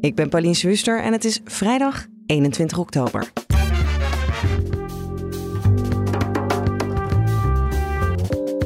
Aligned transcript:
Ik 0.00 0.14
ben 0.14 0.28
Pauline 0.28 0.54
Swuster 0.54 1.02
en 1.02 1.12
het 1.12 1.24
is 1.24 1.40
vrijdag 1.44 2.06
21 2.26 2.78
oktober. 2.78 3.32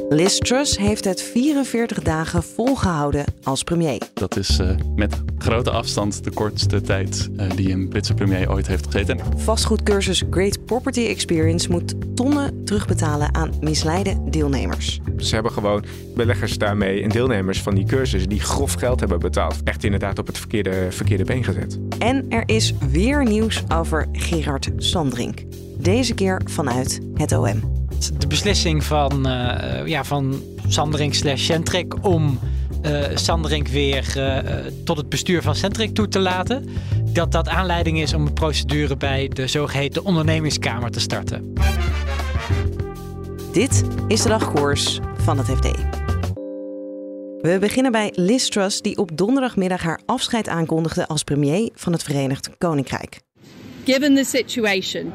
Liz 0.09 0.37
Truss 0.37 0.77
heeft 0.77 1.05
het 1.05 1.21
44 1.21 2.01
dagen 2.01 2.43
volgehouden 2.43 3.25
als 3.43 3.63
premier. 3.63 4.01
Dat 4.13 4.37
is 4.37 4.59
uh, 4.59 4.75
met 4.95 5.24
grote 5.37 5.71
afstand 5.71 6.23
de 6.23 6.31
kortste 6.31 6.81
tijd 6.81 7.29
uh, 7.37 7.49
die 7.55 7.71
een 7.71 7.87
Britse 7.87 8.13
premier 8.13 8.51
ooit 8.51 8.67
heeft 8.67 8.85
gezeten. 8.85 9.19
Vastgoedcursus 9.37 10.23
Great 10.29 10.65
Property 10.65 11.05
Experience 11.05 11.71
moet 11.71 12.15
tonnen 12.15 12.63
terugbetalen 12.63 13.35
aan 13.35 13.51
misleide 13.61 14.29
deelnemers. 14.29 14.99
Ze 15.17 15.33
hebben 15.33 15.51
gewoon 15.51 15.85
beleggers 16.15 16.57
daarmee 16.57 17.01
en 17.01 17.09
deelnemers 17.09 17.61
van 17.61 17.75
die 17.75 17.85
cursus 17.85 18.27
die 18.27 18.39
grof 18.39 18.73
geld 18.73 18.99
hebben 18.99 19.19
betaald. 19.19 19.63
Echt 19.63 19.83
inderdaad 19.83 20.19
op 20.19 20.27
het 20.27 20.37
verkeerde, 20.37 20.87
verkeerde 20.89 21.23
been 21.23 21.43
gezet. 21.43 21.79
En 21.99 22.25
er 22.29 22.43
is 22.45 22.73
weer 22.91 23.23
nieuws 23.23 23.63
over 23.73 24.07
Gerard 24.11 24.69
Sandrink. 24.77 25.43
Deze 25.77 26.13
keer 26.13 26.41
vanuit 26.45 26.99
het 27.13 27.31
OM 27.31 27.75
de 28.17 28.27
beslissing 28.27 28.83
van, 28.83 29.27
uh, 29.27 29.85
ja, 29.85 30.03
van 30.03 30.41
Sanderink 30.67 31.13
slash 31.13 31.43
Centric 31.43 32.05
om 32.05 32.39
Sanderink 33.13 33.67
weer 33.67 34.13
uh, 34.17 34.37
tot 34.83 34.97
het 34.97 35.09
bestuur 35.09 35.41
van 35.41 35.55
Centric 35.55 35.93
toe 35.93 36.07
te 36.07 36.19
laten. 36.19 36.69
Dat 37.13 37.31
dat 37.31 37.47
aanleiding 37.47 37.99
is 37.99 38.13
om 38.13 38.25
een 38.25 38.33
procedure 38.33 38.97
bij 38.97 39.27
de 39.27 39.47
zogeheten 39.47 40.05
ondernemingskamer 40.05 40.91
te 40.91 40.99
starten. 40.99 41.53
Dit 43.51 43.83
is 44.07 44.21
de 44.21 44.29
dagkoers 44.29 44.99
van 45.17 45.37
het 45.37 45.47
FD. 45.47 45.67
We 47.41 47.57
beginnen 47.59 47.91
bij 47.91 48.11
Liz 48.15 48.47
Truss, 48.47 48.81
die 48.81 48.97
op 48.97 49.17
donderdagmiddag 49.17 49.81
haar 49.81 49.99
afscheid 50.05 50.47
aankondigde 50.47 51.07
als 51.07 51.23
premier 51.23 51.69
van 51.73 51.91
het 51.91 52.03
Verenigd 52.03 52.49
Koninkrijk. 52.57 53.19
Given 53.85 54.15
the 54.15 54.23
situation, 54.23 55.13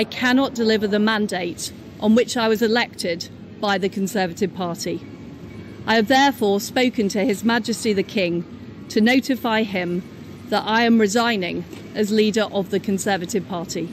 I 0.00 0.04
cannot 0.20 0.56
deliver 0.56 0.88
the 0.88 0.98
mandate 0.98 1.70
on 1.96 2.14
which 2.14 2.34
I 2.34 2.48
was 2.48 2.60
elected 2.60 3.30
by 3.60 3.78
the 3.78 3.88
Conservative 3.88 4.48
Party. 4.48 4.98
I 5.88 5.94
have 5.94 6.06
therefore 6.06 6.60
spoken 6.60 7.08
to 7.08 7.18
His 7.18 7.42
Majesty 7.42 7.94
the 7.94 8.02
King 8.02 8.44
to 8.86 9.00
notify 9.00 9.62
him 9.64 10.02
that 10.48 10.64
I 10.66 10.84
am 10.84 11.00
resigning 11.00 11.64
as 11.96 12.10
leader 12.10 12.48
of 12.50 12.68
the 12.68 12.80
Conservative 12.80 13.46
Party. 13.46 13.86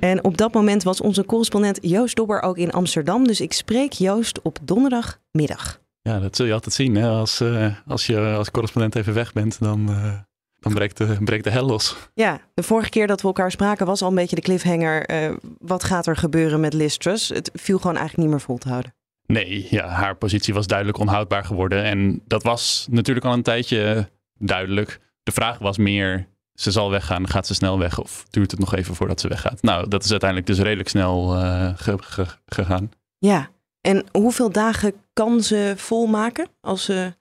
En 0.00 0.24
op 0.24 0.36
dat 0.36 0.52
moment 0.52 0.82
was 0.82 1.00
onze 1.00 1.24
correspondent 1.24 1.78
Joost 1.80 2.16
Dobber 2.16 2.42
ook 2.42 2.58
in 2.58 2.70
Amsterdam. 2.70 3.26
Dus 3.26 3.40
ik 3.40 3.52
spreek 3.52 3.92
Joost 3.92 4.42
op 4.42 4.58
donderdagmiddag. 4.62 5.80
Ja, 6.02 6.20
dat 6.20 6.36
zul 6.36 6.46
je 6.46 6.52
altijd 6.52 6.74
zien. 6.74 6.94
Hè? 6.94 7.08
Als, 7.08 7.40
uh, 7.40 7.76
als 7.86 8.06
je 8.06 8.18
als 8.20 8.50
correspondent 8.50 8.94
even 8.94 9.14
weg 9.14 9.32
bent, 9.32 9.56
dan, 9.60 9.90
uh, 9.90 10.12
dan 10.58 10.74
breekt 10.74 10.96
de, 10.96 11.16
breekt 11.24 11.44
de 11.44 11.50
hel 11.50 11.66
los. 11.66 11.96
Ja, 12.14 12.40
de 12.54 12.62
vorige 12.62 12.90
keer 12.90 13.06
dat 13.06 13.20
we 13.20 13.26
elkaar 13.26 13.50
spraken 13.50 13.86
was 13.86 14.02
al 14.02 14.08
een 14.08 14.14
beetje 14.14 14.36
de 14.36 14.42
cliffhanger. 14.42 15.10
Uh, 15.10 15.36
wat 15.58 15.84
gaat 15.84 16.06
er 16.06 16.16
gebeuren 16.16 16.60
met 16.60 16.72
Liz 16.72 16.96
Truss? 16.96 17.28
Het 17.28 17.50
viel 17.54 17.78
gewoon 17.78 17.96
eigenlijk 17.96 18.28
niet 18.28 18.36
meer 18.36 18.46
vol 18.46 18.58
te 18.58 18.68
houden. 18.68 18.94
Nee, 19.32 19.66
ja, 19.70 19.86
haar 19.86 20.16
positie 20.16 20.54
was 20.54 20.66
duidelijk 20.66 20.98
onhoudbaar 20.98 21.44
geworden. 21.44 21.84
En 21.84 22.22
dat 22.26 22.42
was 22.42 22.86
natuurlijk 22.90 23.26
al 23.26 23.32
een 23.32 23.42
tijdje 23.42 24.08
duidelijk. 24.38 25.00
De 25.22 25.32
vraag 25.32 25.58
was 25.58 25.78
meer, 25.78 26.28
ze 26.54 26.70
zal 26.70 26.90
weggaan, 26.90 27.28
gaat 27.28 27.46
ze 27.46 27.54
snel 27.54 27.78
weg 27.78 27.98
of 27.98 28.24
duurt 28.30 28.50
het 28.50 28.60
nog 28.60 28.74
even 28.74 28.94
voordat 28.94 29.20
ze 29.20 29.28
weggaat? 29.28 29.62
Nou, 29.62 29.88
dat 29.88 30.04
is 30.04 30.10
uiteindelijk 30.10 30.48
dus 30.48 30.58
redelijk 30.58 30.88
snel 30.88 31.36
uh, 31.36 31.72
ge 31.76 31.98
ge 32.00 32.26
gegaan. 32.46 32.90
Ja, 33.18 33.50
en 33.80 34.04
hoeveel 34.12 34.50
dagen 34.50 34.92
kan 35.12 35.40
ze 35.40 35.74
volmaken 35.76 36.48
als 36.60 36.84
ze... 36.84 37.14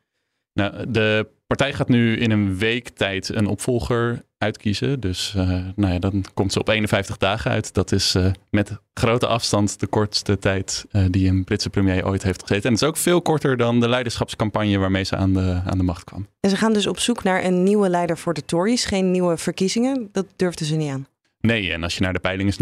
Nou, 0.53 0.91
de 0.91 1.28
partij 1.47 1.73
gaat 1.73 1.89
nu 1.89 2.17
in 2.17 2.31
een 2.31 2.57
week 2.57 2.89
tijd 2.89 3.29
een 3.29 3.47
opvolger 3.47 4.25
uitkiezen. 4.41 5.00
Dus 5.00 5.34
uh, 5.38 5.44
nou 5.75 5.94
ja, 5.94 6.00
dan 6.00 6.25
komt 6.34 6.53
ze 6.53 6.59
op 6.59 6.68
51 6.68 7.18
dagen 7.18 7.52
uit. 7.52 7.74
Dat 7.74 7.91
is 7.91 8.16
uh, 8.16 8.31
met 8.50 8.78
grote 8.94 9.28
afstand 9.28 9.79
de 9.79 9.88
kortste 9.88 10.38
tijd 10.38 10.85
uh, 10.91 11.06
die 11.09 11.29
een 11.29 11.44
Britse 11.44 11.69
premier 11.69 12.06
ooit 12.06 12.24
heeft 12.24 12.41
gezeten. 12.41 12.63
En 12.63 12.74
het 12.74 12.81
is 12.81 12.88
ook 12.88 12.97
veel 12.97 13.22
korter 13.22 13.57
dan 13.57 13.79
de 13.79 13.90
leiderschapscampagne 13.90 14.78
waarmee 14.78 15.03
ze 15.03 15.16
aan 15.16 15.34
de, 15.34 15.62
aan 15.66 15.78
de 15.78 15.84
macht 15.84 16.03
kwam. 16.03 16.28
En 16.40 16.50
ze 16.50 16.56
gaan 16.56 16.74
dus 16.74 16.88
op 16.88 17.00
zoek 17.00 17.24
naar 17.24 17.44
een 17.44 17.63
nieuwe 17.63 17.90
leider 17.90 18.18
voor 18.18 18.34
de 18.34 18.46
Tories. 18.46 18.85
Geen 18.85 19.12
nieuwe 19.12 19.38
verkiezingen. 19.38 20.09
Dat 20.12 20.25
durfden 20.35 20.66
ze 20.66 20.75
niet 20.75 20.91
aan. 20.91 21.08
Nee, 21.40 21.72
en 21.72 21.84
als 21.84 21.96
je 21.96 22.02
naar 22.02 22.13
de 22.13 22.19
peilingen 22.19 22.53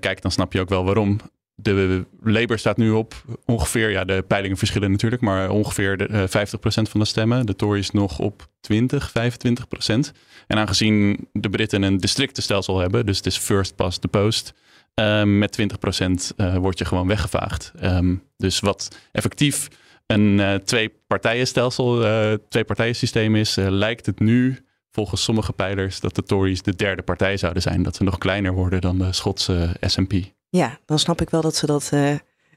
kijkt, 0.00 0.22
dan 0.22 0.30
snap 0.30 0.52
je 0.52 0.60
ook 0.60 0.68
wel 0.68 0.84
waarom 0.84 1.20
de 1.60 2.04
Labour 2.22 2.58
staat 2.58 2.76
nu 2.76 2.90
op 2.90 3.14
ongeveer, 3.44 3.90
ja, 3.90 4.04
de 4.04 4.24
peilingen 4.28 4.56
verschillen 4.56 4.90
natuurlijk, 4.90 5.22
maar 5.22 5.50
ongeveer 5.50 5.96
de, 5.96 6.08
uh, 6.08 6.26
50% 6.26 6.88
van 6.88 7.00
de 7.00 7.06
stemmen. 7.06 7.46
De 7.46 7.56
Tories 7.56 7.90
nog 7.90 8.18
op 8.18 8.48
20, 8.60 9.10
25%. 9.10 10.12
En 10.46 10.58
aangezien 10.58 11.28
de 11.32 11.50
Britten 11.50 11.82
een 11.82 11.96
districtenstelsel 11.96 12.78
hebben, 12.78 13.06
dus 13.06 13.16
het 13.16 13.26
is 13.26 13.36
first 13.36 13.74
past 13.76 14.00
the 14.00 14.08
post, 14.08 14.54
uh, 14.94 15.22
met 15.22 15.52
20% 15.52 16.32
uh, 16.36 16.56
word 16.56 16.78
je 16.78 16.84
gewoon 16.84 17.06
weggevaagd. 17.06 17.72
Um, 17.82 18.22
dus 18.36 18.60
wat 18.60 18.98
effectief 19.12 19.68
een 20.06 20.38
uh, 20.38 20.54
twee-partijenstelsel, 20.54 22.02
twee-partijensysteem 22.48 23.36
is, 23.36 23.54
lijkt 23.54 24.06
het 24.06 24.20
nu 24.20 24.58
volgens 24.90 25.22
sommige 25.22 25.52
peilers 25.52 26.00
dat 26.00 26.14
de 26.14 26.22
Tories 26.22 26.62
de 26.62 26.76
derde 26.76 27.02
partij 27.02 27.36
zouden 27.36 27.62
zijn. 27.62 27.82
Dat 27.82 27.96
ze 27.96 28.04
nog 28.04 28.18
kleiner 28.18 28.52
worden 28.52 28.80
dan 28.80 28.98
de 28.98 29.12
Schotse 29.12 29.76
SNP. 29.80 30.36
Ja, 30.50 30.78
dan 30.84 30.98
snap 30.98 31.20
ik 31.20 31.30
wel 31.30 31.40
dat 31.40 31.56
ze 31.56 31.66
dat 31.66 31.90
uh, 31.94 32.14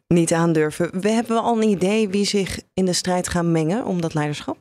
niet 0.07 0.33
aandurven. 0.33 1.01
We 1.01 1.09
hebben 1.09 1.41
al 1.41 1.57
een 1.57 1.69
idee 1.69 2.09
wie 2.09 2.25
zich 2.25 2.59
in 2.73 2.85
de 2.85 2.93
strijd 2.93 3.27
gaan 3.27 3.51
mengen 3.51 3.85
om 3.85 4.01
dat 4.01 4.13
leiderschap? 4.13 4.57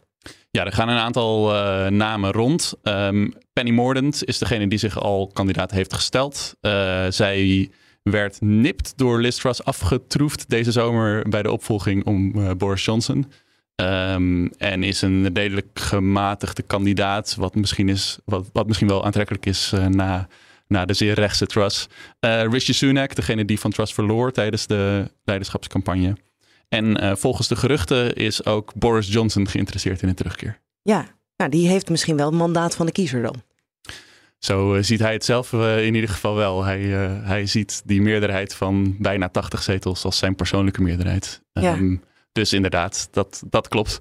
Ja, 0.51 0.65
er 0.65 0.73
gaan 0.73 0.89
een 0.89 0.99
aantal 0.99 1.55
uh, 1.55 1.87
namen 1.87 2.33
rond. 2.33 2.75
Um, 2.83 3.35
Penny 3.53 3.71
Mordaunt 3.71 4.25
is 4.25 4.39
degene 4.39 4.69
die 4.69 4.79
zich 4.79 5.01
al 5.01 5.31
kandidaat 5.33 5.71
heeft 5.71 5.95
gesteld. 5.95 6.55
Uh, 6.61 7.07
zij 7.09 7.71
werd 8.03 8.41
nipt 8.41 8.93
door 8.97 9.21
Liz 9.21 9.37
Truss 9.37 9.65
afgetroefd 9.65 10.49
deze 10.49 10.73
zomer 10.73 11.29
bij 11.29 11.43
de 11.43 11.51
opvolging 11.51 12.05
om 12.05 12.33
Boris 12.59 12.85
Johnson. 12.85 13.33
Um, 13.77 14.51
en 14.59 14.83
is 14.83 15.03
een 15.03 15.35
redelijk 15.35 15.79
gematigde 15.79 16.63
kandidaat, 16.63 17.35
wat 17.35 17.55
misschien, 17.55 17.89
is, 17.89 18.19
wat, 18.25 18.51
wat 18.53 18.67
misschien 18.67 18.89
wel 18.89 19.05
aantrekkelijk 19.05 19.47
is 19.47 19.73
na 19.89 20.29
nou, 20.71 20.87
de 20.87 20.95
zeer 20.95 21.15
rechtse 21.15 21.47
Truss. 21.47 21.87
Uh, 22.21 22.45
Rishi 22.45 22.73
Sunak, 22.73 23.15
degene 23.15 23.45
die 23.45 23.61
van 23.61 23.71
Truss 23.71 23.95
verloor 23.95 24.33
tijdens 24.33 24.67
de 24.67 25.11
leiderschapscampagne. 25.25 26.17
En 26.69 27.05
uh, 27.05 27.15
volgens 27.15 27.49
de 27.49 27.57
geruchten 27.57 28.15
is 28.15 28.45
ook 28.45 28.75
Boris 28.75 29.13
Johnson 29.13 29.49
geïnteresseerd 29.49 30.03
in 30.03 30.09
een 30.09 30.15
terugkeer. 30.15 30.61
Ja, 30.83 31.07
nou, 31.37 31.51
die 31.51 31.69
heeft 31.69 31.89
misschien 31.89 32.17
wel 32.17 32.27
het 32.27 32.35
mandaat 32.35 32.77
van 32.77 32.87
de 32.87 32.93
kiezer 32.93 33.23
dan. 33.23 33.43
Zo 34.39 34.75
uh, 34.75 34.83
ziet 34.83 35.01
hij 35.01 35.13
het 35.13 35.25
zelf 35.25 35.53
in 35.53 35.95
ieder 35.95 36.11
geval 36.11 36.35
wel. 36.35 36.65
Hij, 36.65 36.81
hij 37.23 37.47
ziet 37.47 37.83
die 37.85 38.01
meerderheid 38.01 38.55
van 38.55 38.97
bijna 38.99 39.29
80 39.29 39.63
zetels 39.63 40.05
als 40.05 40.19
zijn 40.19 40.35
persoonlijke 40.35 40.83
meerderheid. 40.83 41.43
Ja. 41.53 41.77
Um, 41.77 42.03
dus 42.33 42.53
inderdaad, 42.53 43.09
dat, 43.11 43.43
dat 43.47 43.69
klopt. 43.69 43.99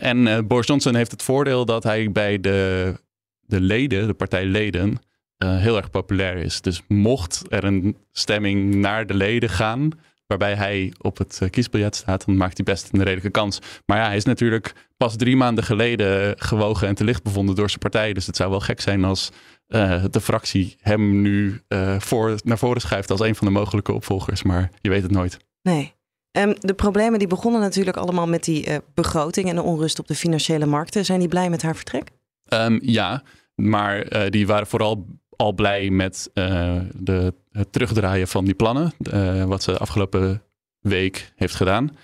en 0.00 0.46
Boris 0.46 0.66
Johnson 0.66 0.94
heeft 0.94 1.10
het 1.10 1.22
voordeel 1.22 1.64
dat 1.64 1.82
hij 1.82 2.12
bij 2.12 2.40
de, 2.40 2.94
de 3.40 3.60
leden, 3.60 4.06
de 4.06 4.14
partijleden, 4.14 4.98
uh, 5.44 5.58
heel 5.58 5.76
erg 5.76 5.90
populair 5.90 6.36
is. 6.36 6.60
Dus 6.60 6.82
mocht 6.88 7.44
er 7.48 7.64
een 7.64 7.96
stemming 8.12 8.74
naar 8.74 9.06
de 9.06 9.14
leden 9.14 9.48
gaan, 9.48 9.90
waarbij 10.26 10.54
hij 10.54 10.92
op 11.00 11.18
het 11.18 11.38
uh, 11.42 11.50
kiesbiljet 11.50 11.96
staat, 11.96 12.26
dan 12.26 12.36
maakt 12.36 12.56
hij 12.56 12.64
best 12.64 12.88
een 12.92 13.02
redelijke 13.02 13.30
kans. 13.30 13.58
Maar 13.86 13.98
ja, 13.98 14.06
hij 14.06 14.16
is 14.16 14.24
natuurlijk 14.24 14.72
pas 14.96 15.16
drie 15.16 15.36
maanden 15.36 15.64
geleden 15.64 16.34
gewogen 16.38 16.88
en 16.88 16.94
te 16.94 17.04
licht 17.04 17.22
bevonden 17.22 17.54
door 17.54 17.68
zijn 17.68 17.80
partij. 17.80 18.12
Dus 18.12 18.26
het 18.26 18.36
zou 18.36 18.50
wel 18.50 18.60
gek 18.60 18.80
zijn 18.80 19.04
als 19.04 19.30
uh, 19.68 20.04
de 20.10 20.20
fractie 20.20 20.76
hem 20.80 21.20
nu 21.22 21.60
voor, 21.98 22.40
naar 22.44 22.58
voren 22.58 22.80
schuift 22.80 23.10
als 23.10 23.20
een 23.20 23.34
van 23.34 23.46
de 23.46 23.52
mogelijke 23.52 23.92
opvolgers. 23.92 24.42
Maar 24.42 24.70
je 24.80 24.88
weet 24.88 25.02
het 25.02 25.10
nooit. 25.10 25.38
Nee. 25.62 25.96
Um, 26.32 26.54
de 26.60 26.74
problemen 26.74 27.18
die 27.18 27.28
begonnen 27.28 27.60
natuurlijk 27.60 27.96
allemaal 27.96 28.28
met 28.28 28.44
die 28.44 28.80
begroting 28.94 29.48
en 29.48 29.54
de 29.54 29.62
onrust 29.62 29.98
op 29.98 30.06
de 30.06 30.14
financiële 30.14 30.66
markten. 30.66 31.04
Zijn 31.04 31.18
die 31.18 31.28
blij 31.28 31.50
met 31.50 31.62
haar 31.62 31.76
vertrek? 31.76 32.10
Um, 32.52 32.78
ja, 32.82 33.22
maar 33.54 34.30
die 34.30 34.46
waren 34.46 34.66
vooral 34.66 35.06
al 35.38 35.52
blij 35.52 35.90
met 35.90 36.30
uh, 36.34 36.80
de, 36.94 37.34
het 37.52 37.72
terugdraaien 37.72 38.28
van 38.28 38.44
die 38.44 38.54
plannen. 38.54 38.92
Uh, 39.14 39.44
wat 39.44 39.62
ze 39.62 39.78
afgelopen 39.78 40.42
week 40.80 41.32
heeft 41.36 41.54
gedaan. 41.54 41.96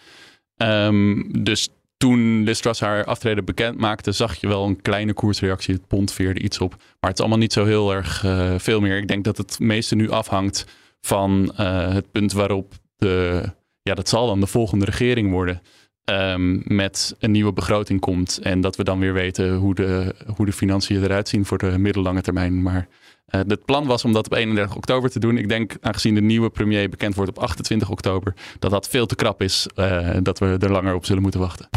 Um, 0.57 1.43
dus 1.43 1.69
toen 1.97 2.43
Liz 2.43 2.61
Truss 2.61 2.81
haar 2.81 3.05
aftreden 3.05 3.45
bekend 3.45 3.79
maakte, 3.79 4.13
zag 4.13 4.35
je 4.35 4.49
wel 4.49 4.67
een 4.67 4.83
kleine 4.83 5.13
koersreactie. 5.13 5.75
Het 5.75 5.87
pond 5.87 6.13
veerde 6.13 6.41
iets 6.41 6.59
op. 6.59 6.71
Maar 6.71 7.11
het 7.11 7.13
is 7.13 7.21
allemaal 7.21 7.39
niet 7.39 7.53
zo 7.53 7.65
heel 7.65 7.95
erg 7.95 8.25
uh, 8.25 8.55
veel 8.59 8.81
meer. 8.81 8.97
Ik 8.97 9.09
denk 9.09 9.25
dat 9.25 9.37
het 9.37 9.59
meeste 9.59 9.95
nu 9.95 10.11
afhangt 10.11 10.67
van 11.01 11.53
het 11.57 12.13
punt 12.13 12.33
waarop 12.33 12.73
de, 12.97 13.43
ja, 13.83 13.95
dat 13.95 14.09
zal 14.09 14.27
dan 14.27 14.41
de 14.41 14.47
volgende 14.47 14.85
regering 14.85 15.31
worden. 15.31 15.63
Um, 16.11 16.63
met 16.65 17.17
een 17.19 17.31
nieuwe 17.31 17.53
begroting 17.53 18.01
komt. 18.01 18.39
En 18.39 18.61
dat 18.61 18.77
we 18.77 18.85
dan 18.85 18.99
weer 18.99 19.13
weten 19.13 19.55
hoe 19.55 19.75
de, 19.75 20.15
hoe 20.37 20.47
de 20.47 20.53
financiën 20.53 21.03
eruit 21.03 21.29
zien 21.29 21.45
voor 21.45 21.59
de 21.59 21.79
middellange 21.79 22.21
termijn. 22.21 22.63
Maar 22.63 22.89
uh, 23.35 23.41
het 23.47 23.65
plan 23.65 23.87
was 23.87 24.05
om 24.05 24.13
dat 24.13 24.27
op 24.27 24.33
31 24.33 24.77
oktober 24.77 25.11
te 25.11 25.19
doen. 25.19 25.39
Ik 25.39 25.49
denk, 25.49 25.77
aangezien 25.81 26.15
de 26.15 26.21
nieuwe 26.21 26.51
premier 26.51 26.89
bekend 26.89 27.15
wordt 27.15 27.31
op 27.31 27.39
28 27.39 27.91
oktober, 27.91 28.35
dat 28.59 28.71
dat 28.71 28.89
veel 28.89 29.07
te 29.07 29.15
krap 29.15 29.43
is. 29.43 29.67
Uh, 29.77 30.17
dat 30.23 30.39
we 30.39 30.57
er 30.61 30.71
langer 30.71 30.95
op 30.95 31.05
zullen 31.05 31.23
moeten 31.23 31.41
wachten. 31.41 31.69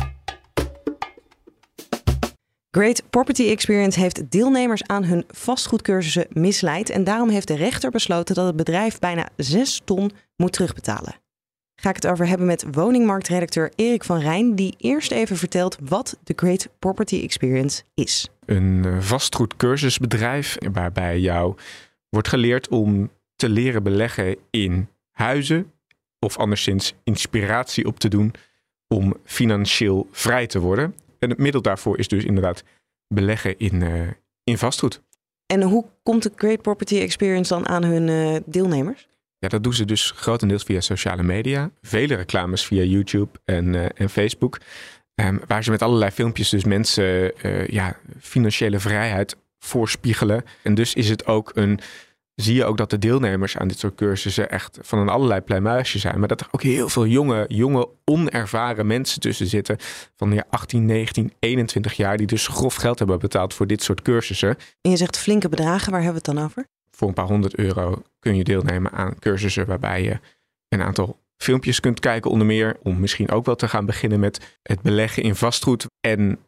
Great 2.71 3.03
Property 3.09 3.49
Experience 3.49 3.99
heeft 3.99 4.31
deelnemers 4.31 4.83
aan 4.83 5.03
hun 5.03 5.23
vastgoedcursussen 5.27 6.27
misleid. 6.29 6.89
En 6.89 7.03
daarom 7.03 7.29
heeft 7.29 7.47
de 7.47 7.55
rechter 7.55 7.91
besloten 7.91 8.35
dat 8.35 8.45
het 8.45 8.55
bedrijf 8.55 8.99
bijna 8.99 9.29
6 9.35 9.81
ton 9.85 10.11
moet 10.35 10.53
terugbetalen. 10.53 11.15
Ga 11.81 11.89
ik 11.89 11.95
het 11.95 12.07
over 12.07 12.27
hebben 12.27 12.47
met 12.47 12.65
woningmarktredacteur 12.71 13.71
Erik 13.75 14.03
van 14.03 14.19
Rijn, 14.19 14.55
die 14.55 14.75
eerst 14.77 15.11
even 15.11 15.37
vertelt 15.37 15.77
wat 15.81 16.17
de 16.23 16.33
Great 16.35 16.69
Property 16.79 17.21
Experience 17.21 17.83
is. 17.93 18.29
Een 18.45 18.85
eh, 18.85 18.99
vastgoedcursusbedrijf 18.99 20.57
waarbij 20.71 21.19
jou 21.19 21.55
wordt 22.09 22.27
geleerd 22.27 22.67
om 22.67 23.09
te 23.35 23.49
leren 23.49 23.83
beleggen 23.83 24.37
in 24.49 24.87
huizen 25.11 25.71
of 26.19 26.37
anderszins 26.37 26.93
inspiratie 27.03 27.85
op 27.85 27.99
te 27.99 28.07
doen 28.07 28.33
om 28.87 29.15
financieel 29.23 30.07
vrij 30.11 30.47
te 30.47 30.59
worden. 30.59 30.95
En 31.19 31.29
het 31.29 31.39
middel 31.39 31.61
daarvoor 31.61 31.97
is 31.97 32.07
dus 32.07 32.23
inderdaad 32.23 32.63
beleggen 33.07 33.57
in, 33.57 33.81
uh, 33.81 34.07
in 34.43 34.57
vastgoed. 34.57 35.01
En 35.45 35.61
hoe 35.61 35.85
komt 36.03 36.23
de 36.23 36.31
Great 36.35 36.61
Property 36.61 36.99
Experience 36.99 37.53
dan 37.53 37.67
aan 37.67 37.83
hun 37.83 38.07
uh, 38.07 38.39
deelnemers? 38.45 39.07
Ja, 39.39 39.47
dat 39.47 39.63
doen 39.63 39.73
ze 39.73 39.85
dus 39.85 40.11
grotendeels 40.15 40.63
via 40.63 40.81
sociale 40.81 41.23
media. 41.23 41.71
Vele 41.81 42.15
reclames 42.15 42.65
via 42.65 42.83
YouTube 42.83 43.39
en, 43.45 43.73
uh, 43.73 43.85
en 43.93 44.09
Facebook. 44.09 44.57
Um, 45.15 45.39
waar 45.47 45.63
ze 45.63 45.71
met 45.71 45.81
allerlei 45.81 46.11
filmpjes 46.11 46.49
dus 46.49 46.63
mensen 46.63 47.33
ja, 47.67 47.97
financiële 48.19 48.79
vrijheid 48.79 49.35
voorspiegelen. 49.59 50.43
En 50.63 50.73
dus 50.75 50.93
is 50.93 51.09
het 51.09 51.25
ook 51.25 51.51
een 51.53 51.79
zie 52.41 52.55
je 52.55 52.65
ook 52.65 52.77
dat 52.77 52.89
de 52.89 52.97
deelnemers 52.97 53.57
aan 53.57 53.67
dit 53.67 53.79
soort 53.79 53.95
cursussen 53.95 54.49
echt 54.49 54.77
van 54.81 54.99
een 54.99 55.09
allerlei 55.09 55.41
pluimage 55.41 55.99
zijn. 55.99 56.19
Maar 56.19 56.27
dat 56.27 56.41
er 56.41 56.47
ook 56.51 56.61
heel 56.61 56.89
veel 56.89 57.05
jonge, 57.05 57.45
jonge 57.47 57.89
onervaren 58.05 58.87
mensen 58.87 59.21
tussen 59.21 59.47
zitten. 59.47 59.77
Van 60.15 60.31
ja, 60.31 60.45
18, 60.49 60.85
19, 60.85 61.33
21 61.39 61.93
jaar. 61.93 62.17
Die 62.17 62.27
dus 62.27 62.47
grof 62.47 62.75
geld 62.75 62.99
hebben 62.99 63.19
betaald 63.19 63.53
voor 63.53 63.67
dit 63.67 63.83
soort 63.83 64.01
cursussen. 64.01 64.55
En 64.81 64.91
je 64.91 64.97
zegt 64.97 65.17
flinke 65.17 65.49
bedragen. 65.49 65.91
Waar 65.91 66.03
hebben 66.03 66.21
we 66.21 66.29
het 66.29 66.37
dan 66.37 66.45
over? 66.45 66.65
Voor 66.97 67.07
een 67.07 67.13
paar 67.13 67.25
honderd 67.25 67.55
euro 67.55 68.01
kun 68.19 68.35
je 68.35 68.43
deelnemen 68.43 68.91
aan 68.91 69.19
cursussen 69.19 69.65
waarbij 69.65 70.03
je 70.03 70.19
een 70.69 70.81
aantal 70.81 71.19
filmpjes 71.37 71.79
kunt 71.79 71.99
kijken 71.99 72.31
onder 72.31 72.47
meer. 72.47 72.77
Om 72.83 72.99
misschien 72.99 73.29
ook 73.29 73.45
wel 73.45 73.55
te 73.55 73.67
gaan 73.67 73.85
beginnen 73.85 74.19
met 74.19 74.59
het 74.63 74.81
beleggen 74.81 75.23
in 75.23 75.35
vastgoed. 75.35 75.85
En 75.99 76.39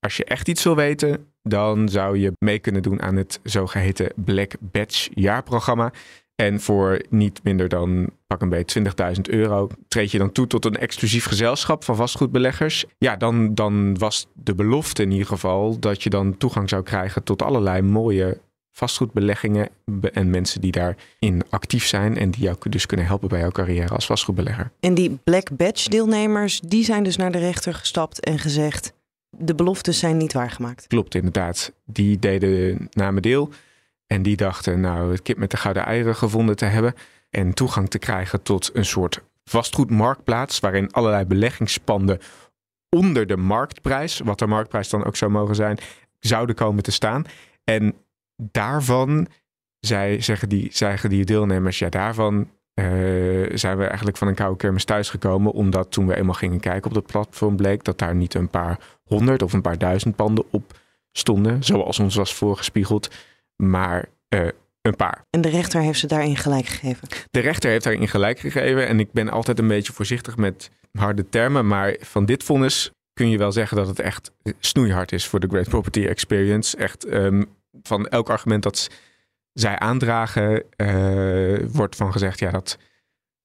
als 0.00 0.16
je 0.16 0.24
echt 0.24 0.48
iets 0.48 0.64
wil 0.64 0.76
weten, 0.76 1.32
dan 1.42 1.88
zou 1.88 2.18
je 2.18 2.32
mee 2.38 2.58
kunnen 2.58 2.82
doen 2.82 3.02
aan 3.02 3.16
het 3.16 3.40
zogeheten 3.42 4.12
Black 4.16 4.52
Badge 4.60 5.10
jaarprogramma. 5.14 5.92
En 6.34 6.60
voor 6.60 7.02
niet 7.10 7.40
minder 7.42 7.68
dan 7.68 8.10
pak 8.26 8.42
een 8.42 8.48
beetje 8.48 8.92
20.000 9.16 9.20
euro 9.22 9.68
treed 9.88 10.10
je 10.10 10.18
dan 10.18 10.32
toe 10.32 10.46
tot 10.46 10.64
een 10.64 10.76
exclusief 10.76 11.24
gezelschap 11.24 11.84
van 11.84 11.96
vastgoedbeleggers. 11.96 12.84
Ja, 12.98 13.16
dan, 13.16 13.54
dan 13.54 13.98
was 13.98 14.26
de 14.34 14.54
belofte 14.54 15.02
in 15.02 15.10
ieder 15.10 15.26
geval 15.26 15.78
dat 15.78 16.02
je 16.02 16.10
dan 16.10 16.36
toegang 16.36 16.68
zou 16.68 16.82
krijgen 16.82 17.22
tot 17.22 17.42
allerlei 17.42 17.82
mooie 17.82 18.40
vastgoedbeleggingen 18.76 19.68
en 20.12 20.30
mensen 20.30 20.60
die 20.60 20.72
daarin 20.72 21.42
actief 21.50 21.86
zijn 21.86 22.16
en 22.16 22.30
die 22.30 22.42
jou 22.42 22.56
dus 22.68 22.86
kunnen 22.86 23.06
helpen 23.06 23.28
bij 23.28 23.40
jouw 23.40 23.50
carrière 23.50 23.94
als 23.94 24.06
vastgoedbelegger. 24.06 24.70
En 24.80 24.94
die 24.94 25.18
Black 25.24 25.56
Badge 25.56 25.88
deelnemers, 25.88 26.60
die 26.60 26.84
zijn 26.84 27.02
dus 27.02 27.16
naar 27.16 27.32
de 27.32 27.38
rechter 27.38 27.74
gestapt 27.74 28.20
en 28.20 28.38
gezegd: 28.38 28.92
de 29.30 29.54
beloftes 29.54 29.98
zijn 29.98 30.16
niet 30.16 30.32
waargemaakt. 30.32 30.86
Klopt, 30.86 31.14
inderdaad. 31.14 31.72
Die 31.84 32.18
deden 32.18 32.88
namen 32.90 33.22
deel. 33.22 33.50
En 34.06 34.22
die 34.22 34.36
dachten, 34.36 34.80
nou, 34.80 35.10
het 35.10 35.22
kip 35.22 35.36
met 35.36 35.50
de 35.50 35.56
gouden 35.56 35.84
eieren 35.84 36.16
gevonden 36.16 36.56
te 36.56 36.64
hebben. 36.64 36.94
En 37.30 37.54
toegang 37.54 37.90
te 37.90 37.98
krijgen 37.98 38.42
tot 38.42 38.70
een 38.72 38.84
soort 38.84 39.22
vastgoedmarktplaats. 39.44 40.60
waarin 40.60 40.92
allerlei 40.92 41.24
beleggingspanden 41.24 42.18
onder 42.88 43.26
de 43.26 43.36
marktprijs, 43.36 44.20
wat 44.24 44.38
de 44.38 44.46
marktprijs 44.46 44.88
dan 44.88 45.04
ook 45.04 45.16
zou 45.16 45.30
mogen 45.30 45.54
zijn, 45.54 45.78
zouden 46.20 46.54
komen 46.54 46.82
te 46.82 46.90
staan. 46.90 47.24
En 47.64 47.94
daarvan, 48.36 49.26
zij, 49.78 50.20
zeggen, 50.20 50.48
die, 50.48 50.68
zeggen 50.72 51.10
die 51.10 51.24
deelnemers, 51.24 51.78
ja, 51.78 51.88
daarvan 51.88 52.48
uh, 52.80 53.50
zijn 53.54 53.76
we 53.76 53.84
eigenlijk 53.84 54.16
van 54.16 54.28
een 54.28 54.34
koude 54.34 54.56
kermis 54.56 54.84
thuisgekomen. 54.84 55.52
Omdat 55.52 55.90
toen 55.90 56.06
we 56.06 56.16
eenmaal 56.16 56.34
gingen 56.34 56.60
kijken 56.60 56.88
op 56.88 56.94
dat 56.94 57.06
platform 57.06 57.56
bleek 57.56 57.84
dat 57.84 57.98
daar 57.98 58.14
niet 58.14 58.34
een 58.34 58.48
paar 58.48 58.78
honderd 59.04 59.42
of 59.42 59.52
een 59.52 59.60
paar 59.60 59.78
duizend 59.78 60.16
panden 60.16 60.44
op 60.50 60.78
stonden. 61.12 61.64
Zoals 61.64 61.98
ons 61.98 62.14
was 62.14 62.34
voorgespiegeld. 62.34 63.10
Maar 63.56 64.08
uh, 64.34 64.48
een 64.82 64.96
paar. 64.96 65.24
En 65.30 65.40
de 65.40 65.48
rechter 65.48 65.80
heeft 65.80 65.98
ze 65.98 66.06
daarin 66.06 66.36
gelijk 66.36 66.66
gegeven? 66.66 67.08
De 67.30 67.40
rechter 67.40 67.70
heeft 67.70 67.84
daarin 67.84 68.08
gelijk 68.08 68.38
gegeven. 68.38 68.86
En 68.86 69.00
ik 69.00 69.12
ben 69.12 69.28
altijd 69.28 69.58
een 69.58 69.68
beetje 69.68 69.92
voorzichtig 69.92 70.36
met 70.36 70.70
harde 70.92 71.28
termen. 71.28 71.66
Maar 71.66 71.96
van 72.00 72.24
dit 72.24 72.42
vonnis 72.42 72.90
kun 73.12 73.30
je 73.30 73.38
wel 73.38 73.52
zeggen 73.52 73.76
dat 73.76 73.86
het 73.86 73.98
echt 73.98 74.32
snoeihard 74.58 75.12
is 75.12 75.26
voor 75.26 75.40
de 75.40 75.48
Great 75.48 75.68
Property 75.68 76.06
Experience. 76.06 76.76
Echt 76.76 77.12
um, 77.12 77.46
van 77.82 78.06
elk 78.08 78.30
argument 78.30 78.62
dat 78.62 78.90
zij 79.52 79.78
aandragen, 79.78 80.62
uh, 80.76 81.58
wordt 81.68 81.96
van 81.96 82.12
gezegd, 82.12 82.38
ja, 82.38 82.50
dat, 82.50 82.78